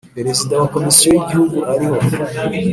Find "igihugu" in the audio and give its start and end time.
1.21-1.57